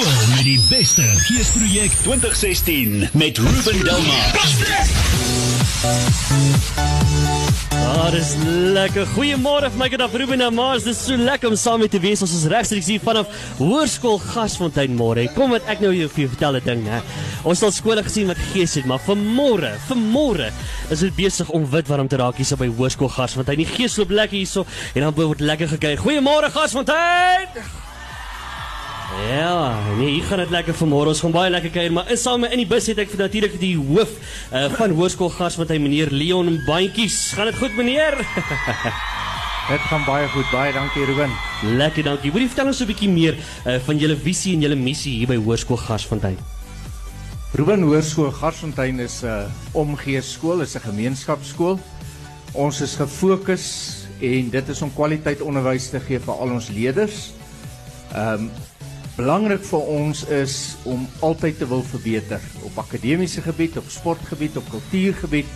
[0.00, 4.28] skool met die beste geesprojek 2016 met Ruben Delmar.
[7.80, 8.30] Ah, dis
[8.76, 9.08] lekker.
[9.12, 10.86] Goeiemôre vir my gedag Ruben en Mars.
[10.88, 12.22] Dis so lekker om saam met te wees.
[12.24, 13.28] Ons is regstreeks hier vanaf
[13.58, 15.26] Hoërskool Gasfontein môre.
[15.34, 17.02] Kom wat ek nou jou vir vertel 'n ding, hè.
[17.44, 20.50] Ons het skole gesien wat gees het, maar vanmôre, vanmôre
[20.90, 23.58] is dit besig om wit warm te raak hier so by Hoërskool Gasfontein.
[23.58, 25.98] Die gees loop lekker hierso en dan word lekker gekyk.
[25.98, 27.89] Goeiemôre Gasfontein.
[29.10, 31.10] Ja, nee, hier gaan dit lekker vanmôre.
[31.10, 33.56] Ons gaan baie lekker kuier, maar is saam in die bus het ek vir natuurlik
[33.58, 34.12] die hoof
[34.54, 37.32] uh, van Hoërskool Gasfontein, meneer Leon Bandjies.
[37.34, 38.14] Gaan dit goed, meneer?
[39.70, 40.46] Dit gaan baie goed.
[40.50, 41.30] Baie dankie Ruben.
[41.62, 42.32] lekker, dankie.
[42.34, 45.30] Wil jy vertel ons 'n bietjie meer uh, van julle visie en julle missie hier
[45.30, 46.38] by Hoërskool Gasfontein?
[47.54, 51.78] Ruben Hoërskool Garsfontein is 'n uh, omgee skool, is 'n gemeenskapskool.
[52.52, 53.66] Ons is gefokus
[54.20, 57.32] en dit is om kwaliteit onderwys te gee vir al ons leerders.
[58.14, 58.50] Ehm um,
[59.16, 64.70] belangrik vir ons is om altyd te wil verbeter op akademiese gebied, op sportgebied, op
[64.70, 65.46] kultuurgebied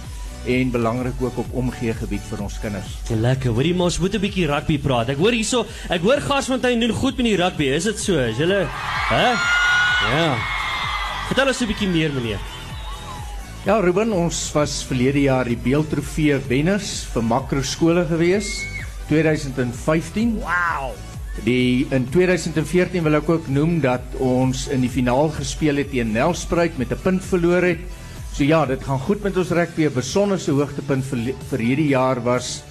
[0.47, 2.97] en belangrik ook op omgee gebied vir ons kinders.
[3.09, 3.55] Lekker.
[3.57, 5.09] Hoorie mos moet 'n bietjie rugby praat.
[5.09, 7.65] Ek hoor hierso, ek hoor Gasfontein doen goed met die rugby.
[7.65, 8.19] Is dit so?
[8.19, 8.67] Is julle
[9.09, 9.29] hè?
[10.11, 10.37] Ja.
[11.29, 12.41] Vertel ons 'n bietjie meer, meneer.
[13.65, 18.61] Ja, Ruben, ons was verlede jaar die beeldtrofee wenners vir makroskole gewees
[19.09, 20.35] 2015.
[20.43, 21.14] Wow.
[21.43, 26.13] Die in 2014 wil ek ook noem dat ons in die finaal gespeel het teen
[26.15, 27.83] Nelspruit met 'n punt verloor het.
[28.33, 29.87] So ja, dit gaan goed met ons rugby.
[29.87, 32.63] 'n Besonderse hoogtepunt vir vir hierdie jaar was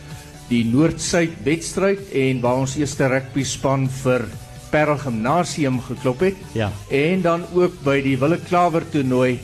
[0.49, 4.25] die Noord-Suid wedstryd en waar ons eerste rugby span vir
[4.71, 6.35] Parel Gimnasium geklop het.
[6.53, 6.71] Ja.
[6.89, 9.39] En dan ook by die Wille Klawer toernooi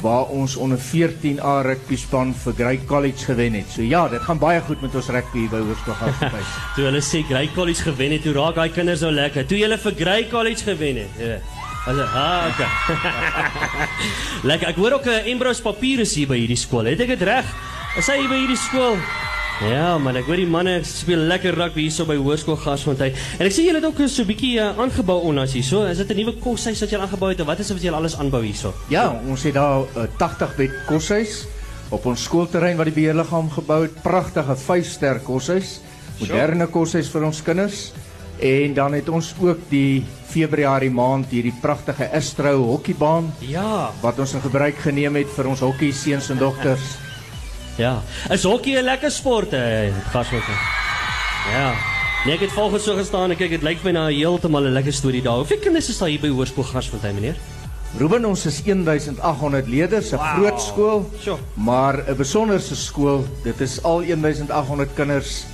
[0.00, 3.70] waar ons onder 14 A rugby span vir Grey College gewen het.
[3.74, 6.50] So ja, dit gaan baie goed met ons rugby by Hoërskool Gauteng.
[6.76, 9.46] Toe hulle sê Grey College gewen het, hoe raak daai kinders nou lekker.
[9.48, 11.22] Toe hulle vir Grey College gewen het.
[11.22, 11.38] Ja.
[11.88, 12.68] Hulle ah, okay.
[14.50, 14.68] lekker.
[14.74, 16.84] Ek hoor ook 'n Embros papier is hier by hierdie skool.
[16.84, 17.46] Het ek dit reg?
[17.96, 18.98] Is hy by hierdie skool?
[19.58, 23.16] Ja, man, ek hoor die manne speel lekker rugby hierso by Hoërskool Gasfontein.
[23.40, 25.82] En ek sien julle het ook so 'n bietjie uh, aangebou onlangs hierso.
[25.84, 27.96] Is dit 'n nuwe koshuis wat julle aangebou het of wat is dit wat julle
[27.96, 28.72] alles aanbou hierso?
[28.88, 31.46] Ja, ons het daar 'n uh, 80 bed koshuis
[31.90, 34.02] op ons skoolterrein wat die beheerliggaam gebou het.
[34.02, 35.80] Pragtige 5-ster koshuis.
[36.20, 37.92] Moderne koshuis vir ons kinders.
[38.38, 43.90] En dan het ons ook die Februarie maand hierdie pragtige Astro hokkiebaan Ja.
[44.02, 47.07] wat ons in gebruik geneem het vir ons hokkie seuns en dogters.
[47.78, 48.02] Ja.
[48.30, 50.58] Is hokkie 'n lekker sport, eh, Gasfontein?
[51.52, 51.72] Ja.
[52.24, 54.92] Nee, ek het volgens so gestaan en kyk, dit lyk my na heeltemal 'n lekker
[54.92, 55.36] storie daar.
[55.36, 57.36] Hoeveel kinders is daar hier by Hoërskool Gasfontein, meneer?
[57.98, 60.34] Ruben, ons is 1800 leerders, 'n Wow.
[60.36, 61.38] groot skool, Sjoe.
[61.54, 63.24] maar 'n besonderse skool.
[63.44, 65.44] Dit is al 1800 kinders.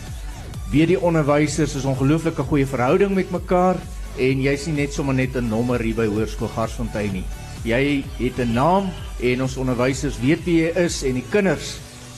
[0.71, 3.77] Weet die onderwysers is ongelooflike goeie verhouding met mekaar
[4.19, 7.25] en jy's nie net sommer net 'n nommer hier by Hoërskool Garsfontein nie.
[7.65, 8.91] Jy het 'n naam
[9.23, 11.77] en ons onderwysers weet wie jy is en die kinders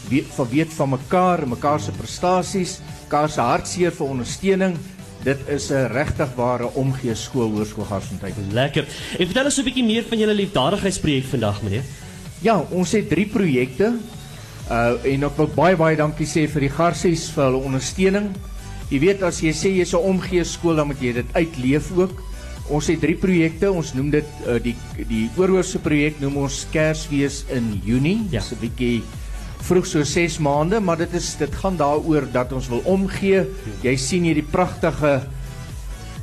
[0.08, 4.76] weet van weet van mekaar, mekaar se prestasies, mekaar se hartseer vir ondersteuning.
[5.24, 8.34] Dit is 'n regtig ware omgee skool Hoërskool Garsfontein.
[8.52, 8.86] Lekker.
[9.18, 11.82] En vertel ons 'n bietjie meer van julle liefdadigheidsprojek vandag, meneer.
[12.40, 13.94] Ja, ons het drie projekte.
[14.70, 18.34] Uh en ek wil baie baie dankie sê vir die Garsies vir hulle ondersteuning.
[18.90, 22.22] Jy weet as jy sê jy's 'n omgee skool dan moet jy dit uitleef ook.
[22.68, 23.72] Ons het drie projekte.
[23.72, 24.74] Ons noem dit uh die
[25.08, 28.26] die oorhoofse projek noem ons Kersfees in Junie.
[28.30, 28.40] Ja.
[28.40, 29.02] Dis 'n bietjie
[29.66, 33.44] vroeg so 6 maande, maar dit is dit gaan daaroor dat ons wil omgee.
[33.82, 35.20] Jy sien hierdie pragtige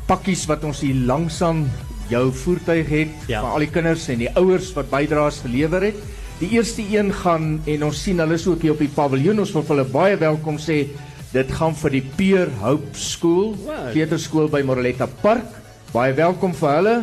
[0.07, 1.65] pakkies wat ons hier langsaan
[2.11, 3.41] jou voertuig het Ja.
[3.41, 5.95] vir al die kinders en die ouers wat bydraes gelewer het.
[6.39, 9.39] Die eerste een gaan en ons sien hulle is ook hier op die paviljoen.
[9.39, 10.87] Ons wil hulle baie welkom sê.
[11.33, 13.55] Dit gaan vir die Peer Hope School,
[13.93, 15.45] kleuterskool by Moreletta Park.
[15.93, 16.95] Baie welkom vir hulle.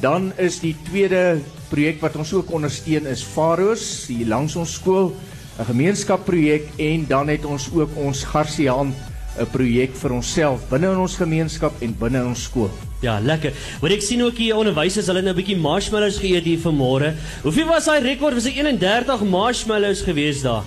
[0.00, 5.12] Dan is die tweede projek wat ons ook ondersteun is Faros hier langs ons skool,
[5.58, 8.94] 'n gemeenskapprojek en dan het ons ook ons Garsiaan
[9.38, 12.70] 'n projek vir onsself binne in ons gemeenskap en binne in ons skool.
[13.02, 13.52] Ja, lekker.
[13.80, 17.14] Wat ek sien ook hier onderwysers, hulle het nou 'n bietjie marshmallows geëet hier vanmôre.
[17.42, 18.34] Hoeveel was daai rekord?
[18.34, 20.62] Was dit 31 marshmallows gewees daar?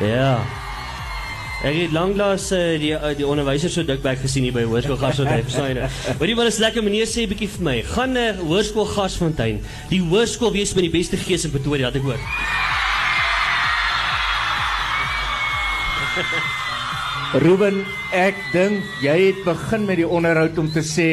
[0.00, 0.40] Ja.
[1.62, 5.44] Ek het lanklaas uh, die uh, die onderwysers so dikbek gesien hier by Hoërskool Gasfontein,
[5.46, 5.74] verstaan jy?
[5.78, 6.26] nou?
[6.30, 7.76] Jy wat is lekker meneer sê bietjie vir my.
[7.82, 9.62] Gaan 'n uh, Hoërskool Gasfontein.
[9.88, 12.18] Die hoërskool wees met die beste gees in Pretoria, het ek hoor.
[17.32, 17.78] Ruben,
[18.12, 21.06] ek dink jy het begin met die onderhoud om te sê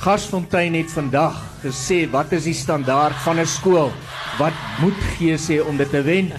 [0.00, 3.92] Gasfontein het vandag gesê wat is die standaard van 'n skool?
[4.38, 6.32] Wat moet gee sê om dit te wen?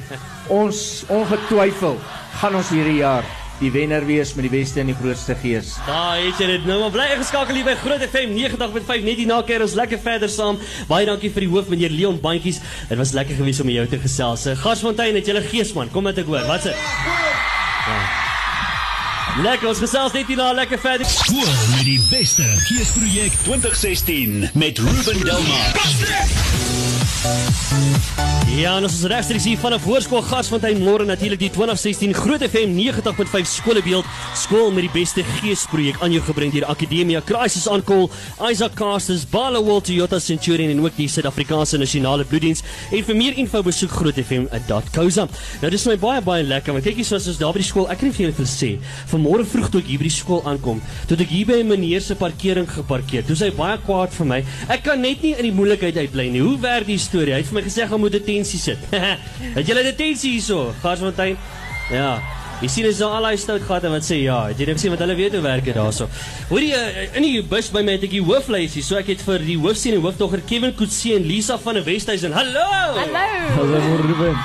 [0.50, 2.01] Ons ongetwyfeld
[2.42, 3.24] gaan ons hierdie jaar
[3.60, 5.77] die wenner wees met die beste en die grootste gees.
[5.86, 9.44] Daar het jy dit nou maar bly geskakel hier by Groot FM 90.5 net hierna
[9.44, 10.57] keer ons lekker verder saam.
[10.89, 12.62] Baie dankie vir die hoof meneer Leon Bandjies.
[12.89, 14.48] Dit was lekker gewees om met jou te gesels.
[14.57, 15.92] Gasfontein het julle geesman.
[15.92, 16.48] Kom met ek hoor.
[16.48, 16.74] Wat se?
[16.74, 18.22] Ja.
[19.41, 21.09] Lekker, ons gesels net hierna lekker verder.
[21.09, 26.62] Skool met die beste geesprojek 2016 met Ruben Delmar.
[28.53, 33.47] Ja, ons is regstreeks hier vanaf Hoërskool Gasfontein môre natuurlik die 2016 Groot FM 90.5
[33.49, 34.05] skoolbeeld
[34.37, 38.05] skool met die beste geesprojek aan jou gebring deur Akademia Crisis Call,
[38.45, 42.61] Isaac Casters, Barloworld Toyota Centurion en ook die Suid-Afrikaanse Nasionale Bloeddiens.
[42.91, 45.25] En vir meer info besoek grootfm.co.za.
[45.63, 47.89] Nou dis my baie baie lekker, want kyk hier soos ons daar by die skool,
[47.89, 48.71] ek kan nie vir julle veel sê.
[49.11, 52.05] Vanmôre vroeg toe ek hier by die skool aankom, toe ek hier by 'n meneer
[52.05, 53.25] se parkering geparkeer.
[53.25, 54.43] Toe sy baie kwaad vir my.
[54.69, 56.45] Ek kan net nie in die moeilikheid uitbly nie.
[56.45, 57.36] Hoe werk die storie?
[57.36, 58.88] Hy het vir my gesê gaan moet detensie sit.
[59.57, 60.71] het julle detensie hierso?
[60.81, 61.38] Garsfontein?
[61.94, 62.15] Ja.
[62.63, 64.39] Jy sien is al daai stout gate wat sê ja.
[64.48, 66.07] Het jy net gesien wat hulle weet hoe werk dit daarso?
[66.48, 68.88] Hoorie uh, in die bus by my het ek die hooflys hier.
[68.88, 72.36] So ek het vir die hoofsien en hoofdogter Kevin Kutse en Lisa van der Westhuizen.
[72.38, 72.68] Hallo.
[73.01, 73.25] Hallo.
[73.59, 74.38] Hallo Ruben.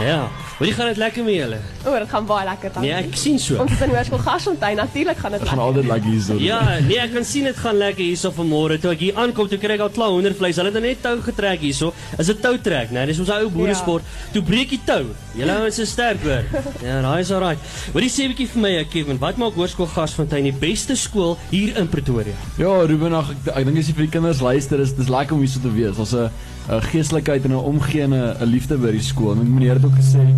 [0.00, 0.22] Ja.
[0.60, 1.58] Hoorie gaan dit lekker met julle?
[1.88, 2.82] O, dit gaan baie lekker dan.
[2.84, 3.56] Nee, ek sien so.
[3.62, 5.62] Ons is in Hoërskool Gasfontein, natuurlik gaan dit Gaan lekker.
[5.64, 6.34] altyd lekker hier so.
[6.36, 8.76] Ja, nee, ek kan sien dit gaan lekker hierso vanmôre.
[8.82, 10.60] Toe ek hier aankom, toe kry ek al klaar hoendervleis.
[10.60, 11.94] Hulle het net tou getrek hierso.
[12.18, 12.98] Is 'n toutrek, né?
[13.00, 13.06] Nee?
[13.06, 14.04] Dis ons ou boeresport.
[14.04, 14.32] Ja.
[14.34, 15.06] Toe breek die tou.
[15.34, 16.44] Julle ouens is sterk hoor.
[16.84, 17.58] Ja, daai is alright.
[17.94, 21.38] Wat dis sê 'n bietjie vir my, Kevin, wat maak Hoërskool Gasfontein die beste skool
[21.50, 22.36] hier in Pretoria?
[22.58, 25.32] Ja, Ruben, ag, ek ek dink as jy vir die kinders luister, is dis lekker
[25.32, 25.96] om hier so te wees.
[25.96, 26.28] Ons 'n
[26.70, 29.32] 'n geestelikheid en 'n omgee en 'n liefde by die skool.
[29.32, 30.34] En meneer het ook gesê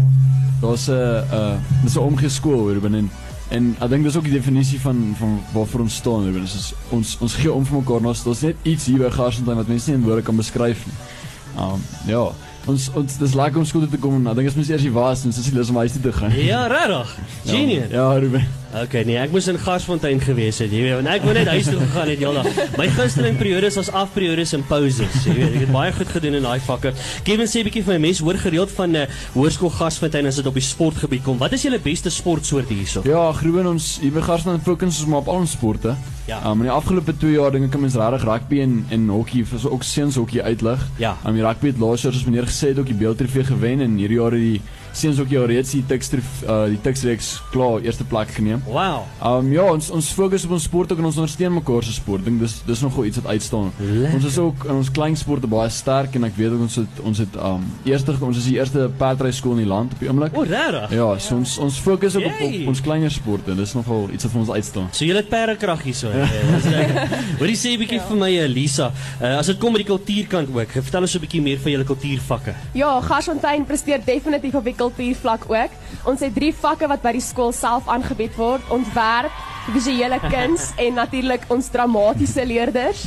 [0.61, 3.11] daar's 'n 'n dis 'n omgee skool, Ruben en
[3.49, 6.41] en ek dink dis ook die definisie van van waarvoor ons staan, Ruben.
[6.41, 8.05] Dis is ons ons gee om vir mekaar.
[8.05, 10.95] Ons daar's net iets hier by Garsfontein wat mense nie in woorde kan beskryf nie.
[11.59, 12.31] Um ja,
[12.67, 14.83] ons ons dis lekker om skool toe te kom en ek dink as mens eers
[14.83, 16.37] hier was, dan is dit lus om huis toe te gaan.
[16.37, 17.19] Ja, regtig.
[17.45, 17.91] Genius.
[17.91, 18.62] Ja, ja Ruben.
[18.73, 21.67] Okay, nee, ek moes in Gasfontein gewees het, jy weet, want ek wou net huis
[21.69, 22.47] toe gegaan het heeldag.
[22.81, 25.59] My gunsteling periodes was afperiodes en pauses, jy weet.
[25.59, 26.95] Ek het baie goed gedoen in daai vakke.
[27.27, 30.41] Kevin sê 'n bietjie vir my mense hoor gereeld van 'n uh, hoërskool Gasfontein as
[30.41, 31.37] dit op die sportgebied kom.
[31.37, 33.03] Wat is julle beste sportsoort hierso?
[33.05, 35.95] Ja, Ruben, ons hier by Garsfontein fokus ons maar op al ons sporte.
[36.25, 36.41] Ja.
[36.47, 39.59] Um, in die afgelope 2 jaar dink ek mense regtig rugby en en hokkie, vir
[39.59, 40.81] so ook seuns hokkie uitlig.
[40.97, 41.19] Ja.
[41.27, 43.99] Um, die rugby het laas jaar soos meneer gesê het ook die beeldtrofee gewen en
[44.01, 44.63] hierdie jaar het die
[44.97, 48.63] seuns hokkie alreeds die Tuxtref uh, die Tuxreeks klaar eerste plek geneem.
[48.67, 49.07] Wow.
[49.25, 52.25] Um ja, ons ons fokus op ons sport ook en ons ondersteun mekaar se sport.
[52.27, 53.73] Dink dis dis nogal iets wat uitstaan.
[53.79, 54.15] Lekker.
[54.19, 57.03] Ons is ook in ons klein sporte baie sterk en ek weet ook ons het
[57.03, 60.11] ons het um eerste ons is die eerste perdry skool in die land op die
[60.11, 60.37] oomblik.
[60.37, 60.97] O, regtig?
[60.99, 63.57] Ja, so ons ons fokus ook op, op ons kleiner sporte.
[63.59, 64.91] Dis nogal iets wat vir ons uitstaan.
[64.93, 66.13] So julle het perdekrag hierso.
[66.13, 67.17] Ja, dis lekker.
[67.41, 68.91] Wat jy sê 'n bietjie vir my eh, Lisa,
[69.21, 70.77] uh, as dit kom by die kultuurkant ook.
[70.79, 72.55] Vertel ons 'n bietjie meer van julle kultuurvakke.
[72.79, 75.71] Ja, Gasfontein presteer definitief op die kultuurvlak ook.
[76.05, 79.31] Ons het drie vakke wat by die skool self aangebied word: ontwerp,
[79.73, 83.07] visuele kuns en natuurlik ons dramatiese leerders.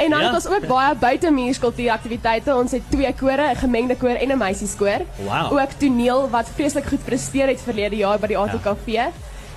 [0.00, 0.26] En dan Ja.
[0.32, 2.54] het ons ook baie buitemuurs kultuuraktiwiteite.
[2.56, 5.04] Ons het twee kore, 'n gemengde koor en 'n meisieskoor.
[5.28, 5.52] Wow.
[5.52, 9.10] Ook toneel wat vreeslik goed presteer het verlede jaar by die ATKV.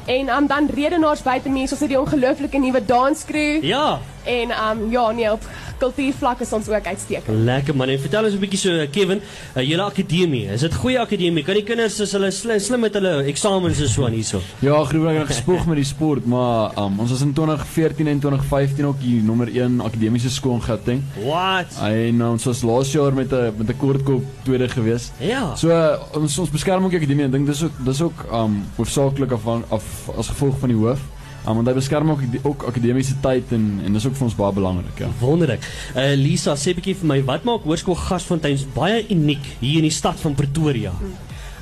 [0.06, 3.64] En um, dan redenaars buitemuurs, ons het die ongelooflike nuwe danskrew.
[3.64, 5.42] Ja, En um ja, nee, op
[5.84, 7.38] kultuurvlak is ons ook uitstekend.
[7.50, 7.90] lekker man.
[7.90, 9.22] En vertel ons 'n bietjie so eh, Kevin,
[9.56, 10.46] uh, julle akademie.
[10.54, 11.44] Is dit goeie akademie?
[11.44, 14.42] Kan die kinders as hulle slim, slim met hulle eksamens en so aan hierso?
[14.60, 18.86] Ja, ek het gespoeg met die sport, maar um, ons was in 2014 en 2015
[18.86, 21.04] ook die nommer 1 akademiese skool in Gauteng.
[21.24, 21.78] What?
[21.82, 25.12] En uh, ons was laas jaar met 'n met 'n kortkop tweede gewees.
[25.20, 25.56] Ja.
[25.56, 27.26] So uh, ons ons beskerm ook die akademie.
[27.26, 29.84] Ek dink dis ook dis ook um hoofsaaklik af, af
[30.18, 31.00] as gevolg van die hoof.
[31.44, 34.56] Um, want hy beskerm ook ook akademiese tyd en en dis ook vir ons baie
[34.56, 35.10] belangrik, ja.
[35.20, 35.66] Wonderlik.
[35.92, 39.98] Uh Lisa, sê bietjie vir my, wat maak Hoërskool Gasfontein baie uniek hier in die
[39.98, 40.94] stad van Pretoria?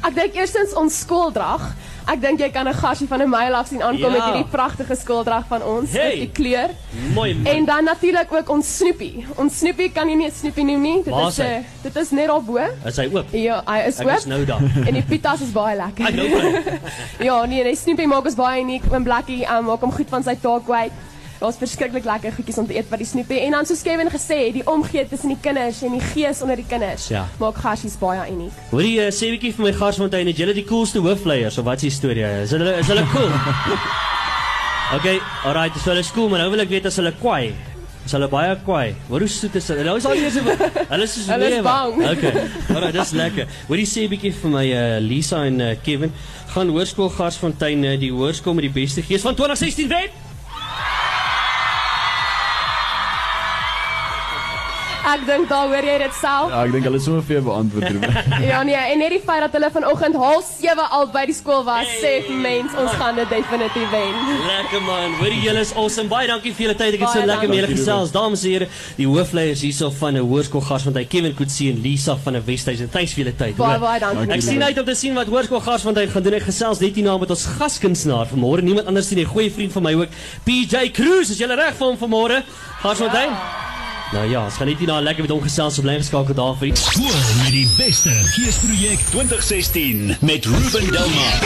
[0.06, 1.72] Ek dink eerstens ons skooldrag.
[2.08, 4.10] Ek dink jy kan 'n gasie van 'n myl af sien aankom Ja.
[4.10, 6.08] met hierdie pragtige skooldrag van ons Hey.
[6.10, 6.70] met die kleur.
[7.14, 7.46] Mooi man.
[7.54, 9.26] En dan natuurlik ook ons snoepie.
[9.36, 11.04] Ons snoepie kan jy nie 'n snoepie noem nie.
[11.04, 11.52] Dit Waar is is hy?
[11.58, 12.58] uh, dit is net daar bo.
[12.86, 13.26] is hy oop?
[13.32, 14.26] Ja, hy is Ek is oop.
[14.26, 14.62] nou daar.
[14.88, 16.06] En die pitas is baie lekker.
[16.08, 16.28] Ek nou
[17.28, 18.84] ja, nee, die snoepie maak ons baie uniek.
[18.92, 20.92] Oom Blakkie um, maak hom goed van sy taak kwyt.
[21.42, 23.40] Daar's verskriklik lekker goedjies om te eet by die snoepie.
[23.48, 26.56] En dan soos Kevin gesê het, die omgee tussen die kinders en die gees onder
[26.56, 27.24] die kinders Ja.
[27.42, 28.54] maak gasies baie uniek.
[28.70, 31.82] Hoorie, uh, sê 'n bietjie vir my Gasfontein, het julle die coolste hoofleiers of wat
[31.82, 32.24] is die storie?
[32.44, 33.32] Is hulle is hulle cool?
[34.94, 37.54] Okay, alright, so hulle is cool, maar nou wil ek weet as hulle kwaai.
[38.06, 38.94] Is hulle baie kwaai?
[39.08, 39.86] Wat hoe soet is hulle?
[39.88, 41.64] Nou is al eers hulle is soos Hulle is lewe.
[41.64, 41.94] bang.
[42.12, 42.34] Okay.
[42.76, 43.48] Alright, dis lekker.
[43.70, 46.12] Hoorie sê 'n bietjie vir my uh, Lisa en uh, Kevin,
[46.54, 50.10] gaan Hoërskool Gasfontein uh, die hoërskool met die beste gees van 2016 wen?
[55.12, 56.50] Ek dink daar hoor jy dit self.
[56.54, 57.88] Ja, ek dink hulle is sommer vir jou beantwoord.
[57.92, 58.14] Ruben.
[58.52, 61.64] Ja nee, en net die feit dat hulle vanoggend half 7 al by die skool
[61.68, 64.14] was, sê vir mens ons gaan dit definitief wen.
[64.48, 65.14] Lekker man.
[65.20, 66.08] Hoor jy julle is awesome.
[66.12, 66.94] Baie dankie vir julle tyd.
[66.98, 67.84] Ek het so lekker met julle dankie.
[67.84, 68.12] gesels.
[68.16, 72.36] Dames en here, die hoofleiers hierso van 'n hoërskool Garsfontein, Kevin Kutsie en Lisa van
[72.36, 72.90] 'n Westhuizen.
[72.90, 73.56] Thanks vir julle tyd.
[73.58, 74.32] Baie baie dankie.
[74.34, 76.34] Ek sien uit om te sien wat Hoërskool Garsfontein gaan doen.
[76.34, 78.62] Ek gesels net hierna met ons gaskunstenaar vanmôre.
[78.62, 80.10] Niemand anders nie, 'n goeie vriend van my ook,
[80.46, 81.30] PJ Cruz.
[81.30, 82.44] Is jy reg vir hom vanmôre?
[82.82, 83.71] Garsfontein?
[84.12, 85.76] Nou ja, ons gaan net hierna lekker met hom gesels.
[85.76, 86.76] So bly geskakel daar vir.
[86.76, 91.40] Skool met die beste geesprojek 2016 met Ruben Delmar.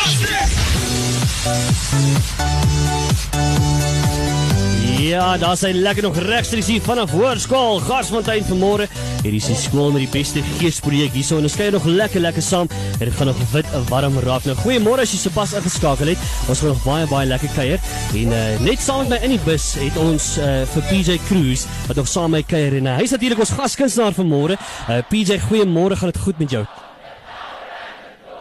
[5.05, 8.87] Ja, daar sy lekker nog regstreeks hier vanaf Hoërskool Garsfontein vanmôre.
[9.19, 12.41] Hierdie is die skool met die beste geesprojek hierso en ons kuier nog lekker lekker
[12.41, 12.71] saam.
[12.95, 14.47] En dit gaan nog wit en warm raak.
[14.49, 16.25] Nou goeiemôre as jy sopas ingeskakel het.
[16.49, 17.85] Ons gaan nog baie baie lekker kuier.
[18.17, 21.67] En uh, net saam met my in die bus het ons uh, vir PJ Cruz
[21.85, 24.57] wat nog saam met my kuier en uh, hy's natuurlik ons gaskunstenaar vanmôre.
[24.57, 26.65] Uh, PJ, goeiemôre, gaan dit goed met jou?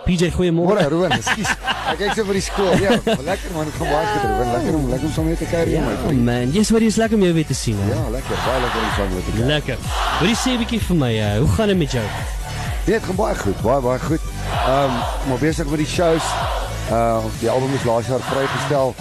[0.09, 0.81] PJ, goeiemôre.
[0.81, 1.74] Môre Ruben, ekskuus.
[1.95, 2.73] Ek kyk so vir die skool.
[2.83, 2.95] Ja,
[3.31, 4.49] lekker man, gaan goed Ruben.
[4.55, 6.25] Lekker om lekker om saam te kuier Ja, my vriend.
[6.27, 7.79] man, jy's maar jy's lekker om jou weer te sien.
[7.85, 7.91] Hè?
[7.95, 9.47] Ja, lekker, baie lekker om saam te kuier.
[9.53, 9.79] Lekker.
[10.27, 12.07] Jy sê 'n bietjie vir my, uh, hoe gaan dit met jou?
[12.91, 14.21] Dit gaan baie goed, baie baie goed.
[14.67, 14.93] Ehm, um,
[15.31, 16.27] maar besig met die shows.
[16.91, 18.93] Uh, die album is laas jaar vrygestel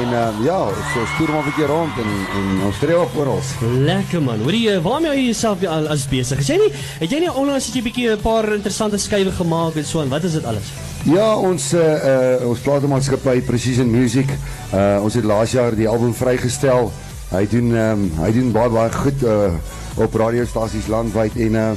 [0.00, 0.58] en um, ja,
[0.92, 3.38] so stuur maar 'n bietjie rond en en ons tree op oral.
[3.86, 4.40] Lekker man.
[4.42, 6.38] Hoorie, uh, waarmee hou jy jouself al as besig?
[6.42, 9.76] Is jy nie het jy nie onlangs het jy bietjie 'n paar interessante skuwe gemaak
[9.76, 10.66] en so en wat is dit alles?
[11.08, 14.28] Ja, ons uh, uh ons platenmaatskappy Precision Music.
[14.76, 16.90] Uh ons het laas jaar die album vrygestel.
[17.30, 19.54] Hy doen ehm um, hy doen baie baie goed uh
[20.04, 21.70] op radiostasies landwyd en uh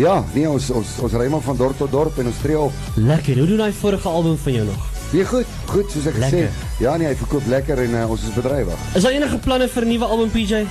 [0.00, 2.72] ja, nee ons ons ons ry maar van dorp tot dorp en ons tree op.
[2.96, 3.36] Lekker.
[3.42, 4.90] Hoe doen daai vorige album van jou nog?
[5.12, 6.44] Nee, goed, goed soos ek gesê.
[6.46, 6.66] Lekker.
[6.80, 8.86] Ja, nee, hy verkoop lekker en uh, ons is bedrywig.
[8.96, 10.64] Is daar enige planne vir 'n nuwe album PJ?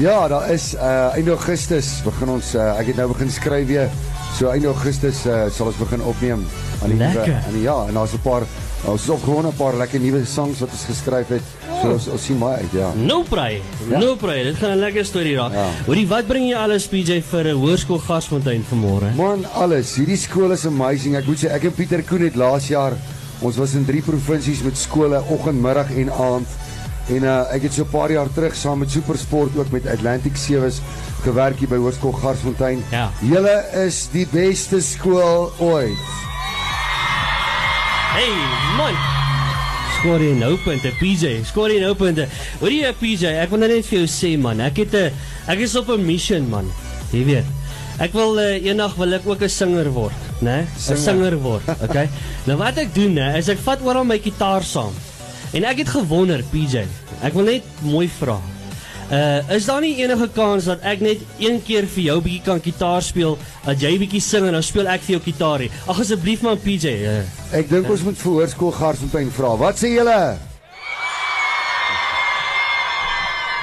[0.00, 3.92] Ja, daar is uh einde Augustus begin ons uh, ek het nou begin skryf weer.
[4.36, 6.44] So einde Augustus uh, sal ons begin opneem
[6.82, 8.44] aan die nuwe die ja, en daar's 'n paar
[8.84, 11.42] ons is op gewoon 'n paar lekker nuwe songs wat ons geskryf het.
[11.82, 12.92] So ons, ons sien baie uit, ja.
[12.94, 13.60] No pray.
[13.88, 13.98] Ja.
[13.98, 14.42] No pray.
[14.44, 15.52] Dit gaan 'n lekker storie raak.
[15.52, 15.66] Ja.
[15.86, 19.14] Hoorie, wat bring jy alles PJ vir 'n hoërskool Garsfontein vanmôre?
[19.16, 19.96] Man, alles.
[19.96, 21.16] Hierdie skool is amazing.
[21.16, 22.92] Ek moet sê ek en Pieter Koen het laas jaar
[23.40, 26.46] ons was in drie provinsies met skole oggend, middag en aand.
[27.08, 30.36] En uh, ek het so 'n paar jaar terug saam met Supersport ook met Atlantic
[30.36, 30.80] Sewes
[31.24, 32.84] gewerk hier by Hoërskool Garsfontein.
[32.90, 33.10] Ja.
[33.20, 36.04] Julle is die beste skool ooit.
[38.12, 38.34] Hey
[38.76, 38.94] man.
[39.98, 41.40] Skoor jy nou punte PJ?
[41.48, 42.28] Skoor jy nou punte?
[42.60, 45.12] Hoorie jy PJ, ek wil nou net vir jou sê man, ek het 'n
[45.48, 46.70] ek is op 'n mission man.
[47.12, 47.44] Jy weet.
[47.98, 50.60] Ek wil uh, eendag wil ek ook 'n singer word, né?
[50.60, 51.02] 'n Singer.
[51.02, 52.08] Singer word, okay?
[52.46, 54.92] nou wat ek doen hè, is ek vat oral my gitaar saam.
[55.56, 56.84] En ek het gewonder PJ.
[57.24, 58.36] Ek wil net mooi vra.
[59.08, 62.58] Uh is daar nie enige kans dat ek net een keer vir jou bietjie kan
[62.60, 65.64] gitaar speel, dat jy bietjie sing en dan speel ek vir jou gitaar?
[65.64, 65.70] nie?
[65.88, 66.92] Ag asseblief man PJ.
[67.08, 67.22] Uh,
[67.56, 69.54] Ek dink ons moet vir Hoërskool Garsfontein vra.
[69.56, 70.18] Wat sê julle?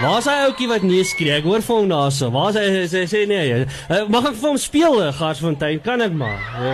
[0.01, 1.37] Waar's hy ouetjie wat nee skree?
[1.37, 2.31] Ek hoor vir hom daarso.
[2.33, 3.61] Waar's hy sê sê nee.
[3.87, 5.77] Uh, mag ek vir hom speel, uh, Garsfontein?
[5.85, 6.41] Kan ek maar.
[6.57, 6.73] Uh.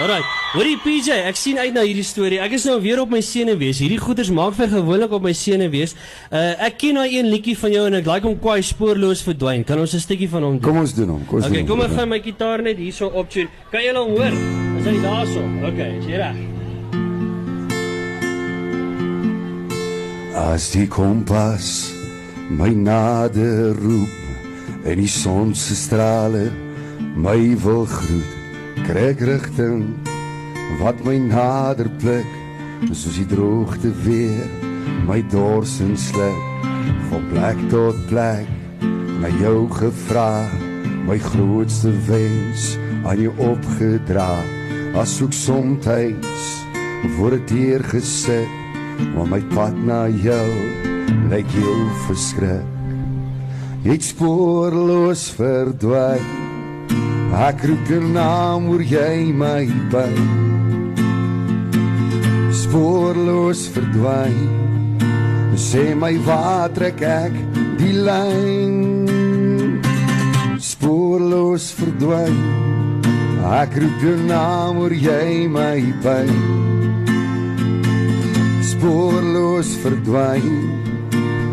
[0.00, 0.43] Alright.
[0.54, 2.36] Hoorie PJ, ek sien uit na hierdie storie.
[2.38, 3.80] Ek is nou weer op my senuwees.
[3.82, 5.96] Hierdie goeters maak vir gewoonlik op my senuwees.
[6.30, 9.64] Uh ek ken daai een liedjie van jou en ek like hom kwai spoorloos verdwyn.
[9.66, 10.62] Kan ons 'n stukkie van hom doen?
[10.62, 11.24] Kom ons doen hom.
[11.26, 11.90] Kom ons Okay, doen kom hom.
[11.90, 13.48] ek gaan my gitaar net hierso optune.
[13.72, 14.32] Kan jy hom hoor?
[14.78, 15.42] Is hy daarso?
[15.72, 16.36] Okay, is jy reg?
[20.34, 21.90] As die kompas
[22.50, 26.50] my nader roep en die son se strale
[27.16, 28.30] my wil groet,
[28.86, 29.94] kry ek rigting
[30.80, 32.32] wat my nader pluk,
[32.92, 34.48] soos die droogte weer
[35.08, 36.66] my dors en sluk
[37.10, 38.50] van plek tot plek
[39.20, 40.48] na jou gevra,
[41.08, 44.32] my grootste wens aan jou opgedra,
[45.00, 45.88] as ook soms
[47.16, 48.60] voor dit hier gesit
[49.14, 50.48] Maar my pad na jou
[51.30, 51.76] lyk jou
[52.06, 52.70] verskrik.
[53.84, 56.24] Jy spoorloos verdwyn.
[57.44, 60.08] Ek roep jou naam oor jy my by.
[62.74, 64.38] Spoorloos verdwyn.
[65.54, 67.36] Sê my waar trek ek
[67.78, 69.84] die lyn?
[70.58, 72.34] Spoorloos verdwyn.
[73.60, 76.26] Ek roep jou naam oor jy my by
[78.72, 80.58] spoorloos verdwyn.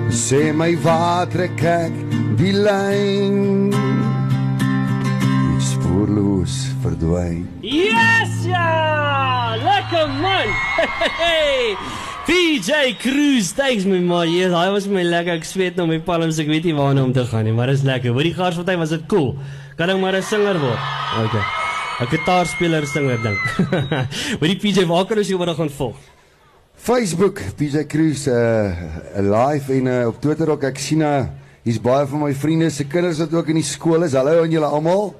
[0.10, 2.02] Sê my waar trek ek
[2.42, 3.70] die lyn?
[5.70, 7.46] Spoorloos verdwyn.
[7.62, 9.41] Yes ja!
[9.92, 10.48] Lekker man.
[11.20, 11.76] Hey.
[12.24, 14.30] PJ Cruz, thanks my man.
[14.32, 15.36] Ja, daai was my lekker.
[15.42, 17.82] Ek sweet nou my palms, ek weet nie waarna om te gaan nie, maar dit
[17.82, 18.14] is lekker.
[18.16, 19.34] Hoor die Garsfontein was dit cool.
[19.76, 20.80] Kan ek maar 'n singer word?
[21.26, 21.44] Okay.
[22.00, 23.36] 'n Gitaarspeler singer ding.
[24.40, 26.00] Hoor die PJ, waar kan ons jou vandag gaan volg?
[26.76, 28.72] Facebook, PJ Cruz uh
[29.20, 30.64] live en uh, op Twitter ook.
[30.72, 31.28] Ek sien uh
[31.68, 34.16] hier's baie van my vriende se kinders wat ook in die skool is.
[34.16, 35.16] Hallo aan julle almal.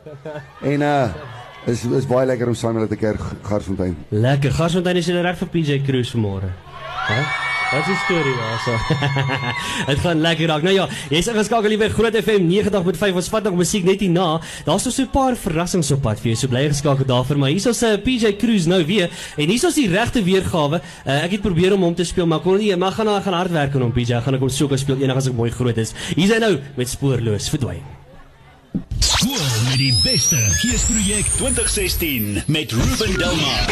[0.64, 3.96] En uh is is baie lekker om saam met hulle te kerk Garsfontein.
[4.10, 4.52] Lekker.
[4.52, 6.52] Garsfontein is reg vir PJ Cruz vanmôre?
[7.08, 7.22] Hæ?
[7.72, 8.74] Wat die storie daarso?
[9.88, 10.64] Dit gaan lekker raak.
[10.66, 13.20] Nou ja, jy's ingeskakel hier by Groot FM 90.5.
[13.22, 14.42] Ons vat nog musiek net hierna.
[14.68, 16.42] Daar's so 'n paar verrassings op pad vir jou.
[16.42, 17.40] So bly geskakel daarvoor.
[17.40, 20.82] Maar hier's ons 'n PJ Cruz nou weer en hier's ons die regte weergawe.
[21.08, 22.76] Uh, ek het probeer om hom te speel, maar kon nie.
[22.76, 24.20] Maar gaan gaan hard werk aan hom PJ.
[24.20, 25.94] Gaan ek hom soek speel eendag as ek mooi groot is.
[26.16, 28.01] Hier's hy nou met spoorloos verdwyn.
[29.72, 30.36] Met die beste.
[30.60, 33.66] Hier's projek 2016 met Ruben Delmar.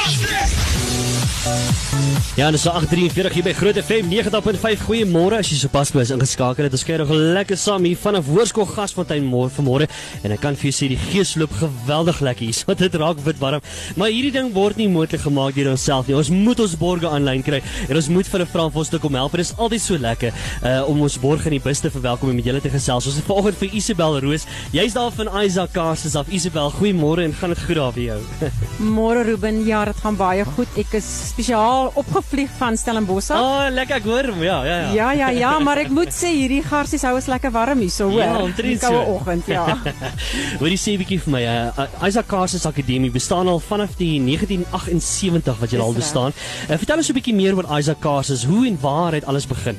[2.39, 4.83] Ja, dis so 8:43 hier by Groot FM 90.5.
[4.87, 6.75] Goeiemôre as jy sopas by is ingeskakel het.
[6.75, 9.87] Ons kyk nog lekker saam hier vanaf Hoërskool Gasfontein môre vanmôre
[10.23, 12.55] en ek kan vir jou sê die gees loop geweldig lekker hier.
[12.55, 13.65] So dit raak wit warm.
[13.99, 16.15] Maar hierdie ding word nie moontlik gemaak deur onsself nie.
[16.15, 18.99] Ons moet ons borgers aanlyn kry en ons moet vir 'n vra vir ons te
[18.99, 19.35] kom help.
[19.35, 20.31] Dit is altyd so lekker
[20.63, 23.07] uh, om ons borg in die bus te verwelkom en met julle te gesels.
[23.07, 24.47] Ons het vanoggend vir Isabel Roos.
[24.71, 26.27] Jy's daar van Isaac Cars af.
[26.29, 28.19] Isabel, goeiemôre en gaan dit goed daar vir jou?
[28.99, 30.67] Môre Ruben, ja, dit gaan baie goed.
[30.79, 33.29] Ek is spesiaal opgevlieg van Stellenbosch.
[33.31, 33.39] af.
[33.39, 34.27] oh, lekker ek hoor.
[34.31, 34.43] hom.
[34.43, 34.91] Ja, ja, ja.
[34.93, 38.09] Ja, ja, ja, maar ek moet sê hierdie garsies hou ons lekker warm hier so,
[38.09, 38.21] hoor.
[38.23, 39.13] Ja, omtrent Die koue so.
[39.15, 39.65] oggend, ja.
[40.59, 45.59] Hoorie sê 'n bietjie vir my, uh, Isaac Carses Akademie bestaan al vanaf die 1978
[45.59, 46.33] wat jy al bestaan.
[46.69, 48.43] Uh, vertel ons 'n bietjie meer oor Isaac Carses.
[48.45, 49.77] Hoe en waar het alles begin?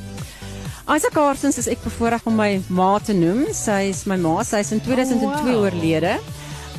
[0.90, 3.44] Isaac Carsons is ek bevoorreg om my ma te noem.
[3.54, 5.62] Sy is my ma, sy is in 2002 Oh, wow.
[5.64, 6.16] oorlede.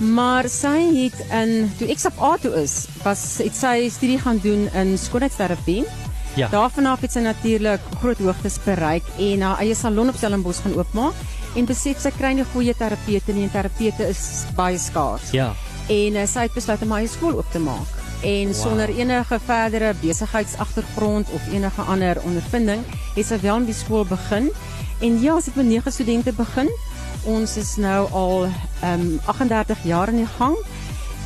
[0.02, 4.40] Maar sy het in toe ek sap A toe is, was het sy studie gaan
[4.42, 5.84] doen in skoonheidsterapie.
[6.40, 6.48] Ja.
[6.50, 10.78] Daarvan af het sy natuurlik groot hoogtes bereik en haar eie salon op Stellenbosch gaan
[10.80, 15.34] oopmaak en besef sy kry nie goeie terapeute nie en terapeute is baie skaars.
[15.36, 15.52] Ja.
[15.92, 18.56] en uh, sy het besluit om haar skool oop te maak en wow.
[18.56, 24.52] sonder enige verdere besigheidsagtergrond of enige ander ondervinding het sy wel met die skool begin
[25.02, 26.70] en ja, sy het met 9 studente begin.
[27.24, 28.48] Ons is nou al
[28.84, 30.58] um 38 jaar in die gang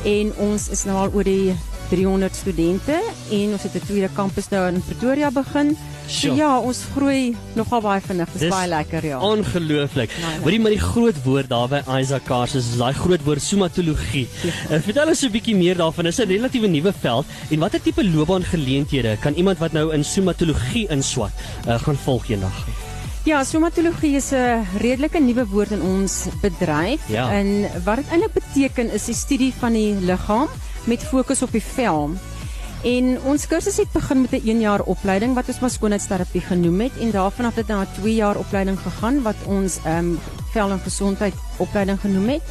[0.04, 1.54] en ons is nou al oor die
[1.90, 2.96] 300 studente
[3.30, 5.76] en ons het 'n tweede kampus nou in Pretoria begin.
[6.06, 6.36] So Sjoe.
[6.36, 8.28] ja, ons groei nogal baie vinnig.
[8.32, 9.20] Dis Dis baie lekker ja.
[9.20, 10.10] Ongelooflik.
[10.42, 14.28] Hoorie maar die groot woord daar by Isaac Carses is daai groot woord somatologie.
[14.70, 16.04] Uh, vertel ons 'n bietjie meer daarvan.
[16.04, 20.86] Dis 'n relatiewe nuwe veld en watter tipe loopbaangeleenthede kan iemand wat nou in somatologie
[20.88, 21.32] inswat
[21.66, 22.66] uh, gaan volg eendag?
[23.26, 27.30] Ja, somatologie is 'n redelike nuwe woord in ons bedryf Ja.
[27.32, 30.48] en wat dit eintlik beteken is die studie van die liggaam
[30.84, 32.10] met fokus op die vel.
[32.84, 36.80] En ons kursus het begin met 'n 1 jaar opleiding wat ons maar skoonheidsterapie genoem
[36.80, 39.98] het en daarvan af het dit na 'n 2 jaar opleiding gegaan wat ons ehm
[39.98, 40.18] um,
[40.52, 42.42] vel en gesondheid opleiding genoem het.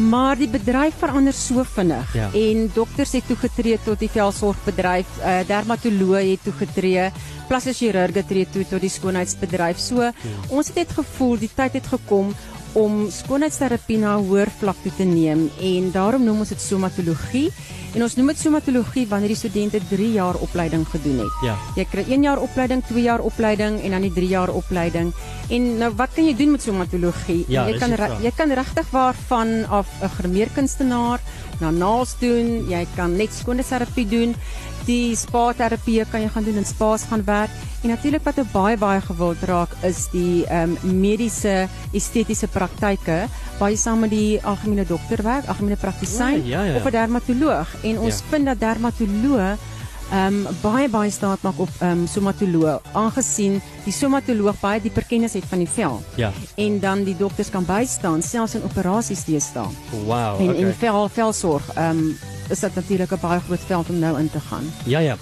[0.00, 2.30] Maar die bedryf verander so vinnig Ja.
[2.32, 7.10] en dokters het toegetree tot die velsorgbedryf, uh, dermatoloë het toegetree,
[7.48, 9.78] plastiese chirurge tree toe tot die skoonheidsbedryf.
[9.78, 10.10] So
[10.48, 12.32] ons het net gevoel die tyd het gekom
[12.72, 17.50] om skoonheidsterapie na 'n hoër vlak toe te neem en daarom noem ons dit somatologie
[17.94, 21.34] en ons noem dit somatologie wanneer die studente 3 jaar opleiding gedoen het.
[21.42, 21.56] Ja.
[21.76, 25.12] Jy kry 1 jaar opleiding, 2 jaar opleiding en dan die 3 jaar opleiding.
[25.50, 27.44] En nou wat kan jy doen met somatologie?
[27.48, 28.22] Ja, jy kan die re- vraag.
[28.22, 31.20] jy kan regtig waarvan af 'n grimeerkunstenaar
[31.60, 34.34] na naels doen, jy kan net skoonheidsterapie doen.
[34.86, 37.50] Die spa terapie kan jy gaan doen in spas gaan werk.
[37.82, 43.26] En natuurlik wat baie baie gewild raak is die ehm um, mediese estetiese praktyke
[43.60, 46.76] jy saam met die algemene dokter werk, algemene praktisyn ja, ja, ja.
[46.76, 47.68] of 'n dermatoloog.
[47.82, 48.24] En ons Ja.
[48.30, 49.58] vind dat dermatoloog
[50.10, 55.04] ehm um, baie baie staat maak op ehm um, somatoloog aangesien die somatoloog baie dieper
[55.04, 56.02] kennis het van die vel.
[56.14, 56.32] Ja.
[56.56, 59.68] En dan die dokters kan bystaan selfs in operasies deesdae.
[60.06, 60.40] Wow.
[60.40, 60.62] En okay.
[60.62, 62.18] en vel velsorg ehm um,
[62.50, 64.64] is dit natuurlik 'n baie groot veld om nou in te gaan.
[64.84, 65.16] Ja ja.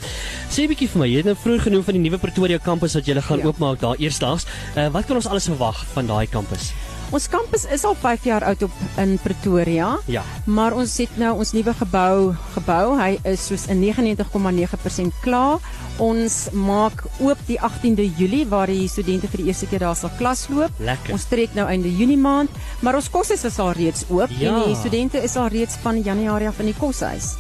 [0.51, 2.95] Sê 'n bietjie vir my, jy het nou vroeër genoem van die nuwe Pretoria kampus
[2.95, 3.45] wat julle gaan Ja.
[3.45, 4.47] oopmaak daar eersdaags.
[4.77, 6.73] Uh, wat kan ons alles verwag van daai kampus?
[7.09, 9.95] Ons kampus is al 5 jaar oud op in Pretoria.
[10.13, 10.21] Ja.
[10.45, 12.99] Maar ons het nou ons nuwe gebou gebou.
[13.01, 15.57] Hy is soos in 99,9% klaar.
[15.99, 20.13] Ons maak oop die 18de Julie waar die studente vir die eerste keer daar sal
[20.21, 20.71] klas loop.
[20.85, 21.17] Lekker.
[21.17, 22.51] Ons trek nou einde Junie maand,
[22.85, 24.53] maar ons koshuis is al reeds oop Ja.
[24.53, 27.35] en die studente is al reeds van Januarie af in die koshuis.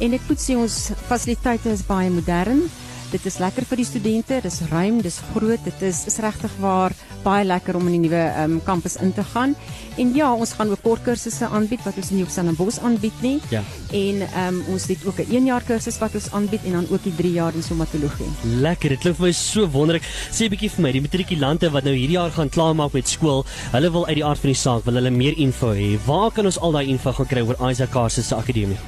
[0.00, 2.64] En ek moet sê ons fasiliteite is baie modern.
[3.10, 6.94] Dit is lekker vir die studente, dis ruim, dis groot, dit is is regtig waar
[7.24, 9.56] baie lekker om in die nuwe ehm um, kampus in te gaan.
[9.98, 13.40] En ja, ons gaan ook kort kursusse aanbied wat ons nie op Stellenbosch aanbied nie.
[13.50, 13.64] Ja.
[13.90, 16.86] En ehm um, ons het ook 'n 1 jaar kursus wat ons aanbied en dan
[16.90, 18.30] ook die 3 jaar in somatologie.
[18.44, 20.06] Lekker, dit klink vir my so wonderlik.
[20.30, 23.44] Sê 'n bietjie vir my, die matrikulante wat nou hierdie jaar gaan klaarmaak met skool,
[23.72, 25.98] hulle wil uit die aard van die saak, wil hulle meer info hê.
[26.06, 28.78] Waar kan ons al daai info gaan kry oor Isaac Carson se akademie?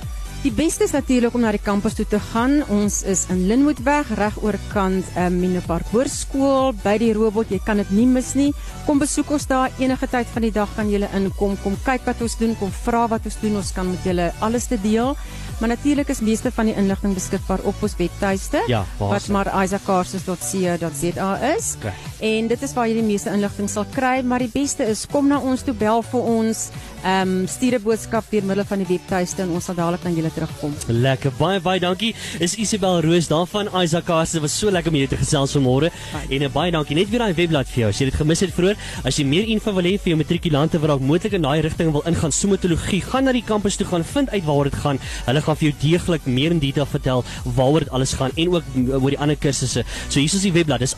[0.43, 2.65] Die beste is natuurlik om na die kampus toe te gaan.
[2.75, 7.53] Ons is in Linwoodweg reg oorkant um, Minepark Hoërskool by die robot.
[7.55, 8.49] Jy kan dit nie mis nie.
[8.89, 11.55] Kom besoek ons daar enige tyd van die dag kan jy inkom.
[11.63, 13.61] Kom kyk wat ons doen, kom vra wat ons doen.
[13.61, 15.15] Ons kan met julle alles te deel.
[15.61, 21.31] Maar natuurlik is meeste van die inligting beskikbaar op ons webtuiste Ja, wat maar isaaccarses.co.za
[21.55, 21.77] is.
[21.79, 22.12] Okay.
[22.23, 25.27] En dit is waar jy die meeste inligting sal kry, maar die beste is kom
[25.27, 26.69] na ons toe bel vir ons.
[27.03, 30.11] Ehm um, stuur 'n boodskap deur middel van die webtuiste en ons sal dadelik na
[30.11, 30.75] julle terugkom.
[30.87, 32.15] Lekker, baie baie dankie.
[32.39, 34.07] Is Isabel Roos daarvan Isaac.
[34.07, 35.91] Dit was so lekker om jou te gesels vanmôre.
[36.31, 36.95] En uh, baie dankie.
[36.95, 37.89] Net weer daai webblad vir jou.
[37.89, 40.79] As jy dit gemis het vroeër, as jy meer info wil hê vir jou matrikulante
[40.79, 44.05] wat dalk moontlik in daai rigting wil ingaan, somatologie, gaan na die kampus toe gaan,
[44.05, 44.99] vind uit waaroor dit gaan.
[45.27, 47.25] Hulle gaan vir jou deeglik meer in detail vertel
[47.57, 48.65] waaroor dit alles gaan en ook
[49.03, 49.83] oor die ander kursusse.
[50.09, 50.79] So hier is die webblad.
[50.79, 50.95] Dis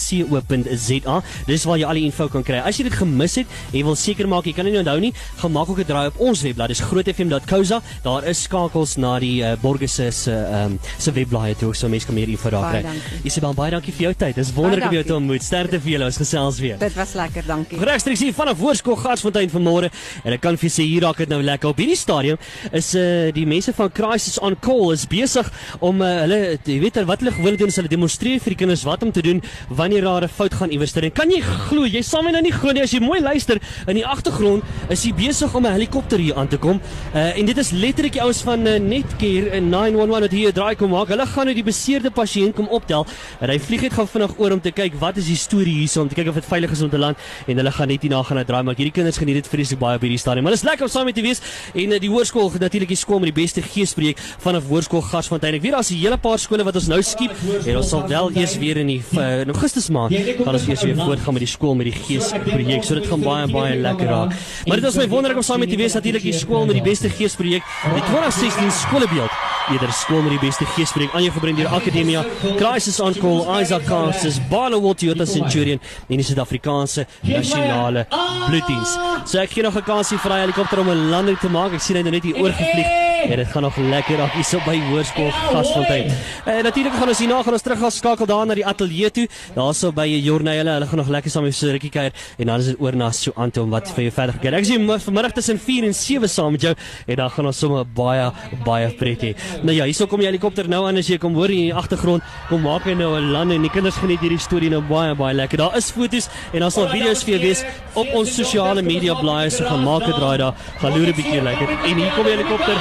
[0.00, 1.20] isaaccarstens.co.za.
[1.46, 2.60] Dis waar jy al die info kan kry.
[2.64, 4.98] As jy dit gemis het en jy wil seker maak jy kan dit nie onthou
[5.02, 6.68] nie, gaan maak ook 'n draai op ons webblad.
[6.68, 7.80] Dis grootfm.co.za.
[8.02, 12.06] Daar is skakels na die uh, Borges se se ehm se webblaaie toe so mense
[12.06, 12.84] kan meer info daar kry.
[13.24, 14.34] Isabel, baie dankie vir jou tyd.
[14.34, 15.42] Dis wonderlik om jou te ontmoet.
[15.42, 16.04] Sterkte vir julle.
[16.04, 16.78] Ons gesels weer.
[16.78, 17.78] Dit was lekker, dankie.
[17.78, 19.90] Regstreeks hier vanaf Hoërskool Garsfontein vanmôre
[20.24, 22.38] en ek kan vir julle sê hier raak dit nou lekker op hierdie stadium
[22.72, 27.00] is uh, die mense van Crisis on Call is besig om uh, hulle jy weet
[27.06, 29.89] wat hulle gewoonlik doen is hulle demonstreer vir die kinders wat om te doen wanneer
[29.98, 31.84] daar 'n fout gaan iewers ter en kan jy glo?
[31.84, 32.82] Jy sal my nou nie glo nie.
[32.82, 36.48] As jy mooi luister in die agtergrond is hy besig om 'n helikopter hier aan
[36.48, 36.80] te kom.
[37.14, 40.52] Uh, en dit is letterlik die ouens van uh, Netcare en 911 wat hier 'n
[40.52, 41.08] draai kom maak.
[41.08, 43.06] Hulle gaan nou die beseerde pasiënt kom optel.
[43.40, 46.02] En hy vlieg net gou vinnig oor om te kyk wat is die storie hierso
[46.02, 47.16] om te kyk of dit veilig is om te land.
[47.46, 49.96] En hulle gaan net hierna gaan 'n draai maak hierdie kinders geniet dit vreeslik baie
[49.96, 50.44] op hierdie stadium.
[50.44, 51.40] Maar dit is lekker om saam met te wees.
[51.74, 55.54] En uh, die hoërskool natuurlik die skool met die beste geesprojek vanaf hoërskool Garsfontein.
[55.54, 57.32] Ek weet daar's 'n hele paar skole wat ons nou skiep.
[57.66, 60.82] En ons sal wel eers weer in die uh, in Augustus maand gaan ons eers
[60.82, 64.34] weer voortgaan met die skool met die geesprojek so dit gaan baie baie lekker raak.
[64.66, 65.94] maar dit is my wonderlik om saam met te wees.
[65.94, 67.62] Natuurlik die skool met die beste geesprojek
[67.94, 69.30] die 2016 skolebeeld
[69.70, 72.24] eerder skool met die beste geesprojek aan jou gebring deur Akademia
[72.58, 78.06] Crisis on Call Isaac Carstens Barloworld Toyota Centurion en die Suid-Afrikaanse nasionale
[78.48, 81.72] bloeddiens so ek gee nog 'n kansie vir daai helikopter om 'n landing te maak.
[81.72, 83.10] Ek sien hy nou net hier oorgevlieg.
[83.28, 86.12] en dit gaan nog lekker raak hier so by Hoërskool Gasfontein.
[86.44, 89.26] En natuurlik gaan ons hierna gaan ons terug gaan skakel daar na die ateljee toe
[89.60, 92.60] daarso by Jorney hulle hulle gaan nog lekker saam met so rukkie kuier en dan
[92.60, 94.86] is dit oor na so aan toe om wat vir jou verder kyk ek sien
[95.06, 96.74] vanmiddag tussen 4 en 7 saam met jou
[97.06, 98.26] en dan gaan ons sommer baie
[98.64, 99.32] baie pret hê.
[99.66, 102.24] Nou ja hierso kom die helikopter nou aan as jy kom hoor in die agtergrond
[102.48, 105.34] kom maak hy nou 'n landing en die kinders geniet hierdie storie nou baie baie
[105.34, 105.58] lekker.
[105.58, 109.50] Daar is foto's en daar sal video's vir jou wees op ons sosiale media blaaie
[109.50, 112.36] so gaan maak 'n draai daar gaan loer 'n bietjie lekker en hier kom die
[112.36, 112.76] helikopter.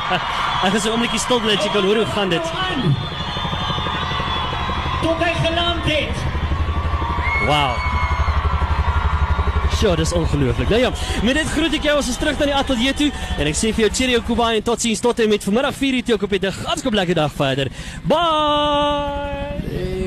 [0.66, 2.46] Ek is 'n oombliekie stil bly jy kan hoor hoe gaan dit.
[5.02, 6.22] Tot hy geland het.
[7.46, 7.94] Wow.
[9.74, 10.68] Sjoe, dis ongelooflik.
[10.68, 10.90] Nou ja,
[11.22, 13.72] met dit groet ek jou as ons terug na die ateljee toe en ek sê
[13.74, 16.64] vir jou cheerio Kuba en totsiens tot en met vanmiddag 4:00 toe op die dag.
[16.64, 17.68] Hartskoop lekker dag verder.
[18.06, 20.03] Bye.